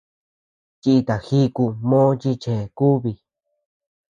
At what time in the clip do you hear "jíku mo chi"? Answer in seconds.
1.25-2.31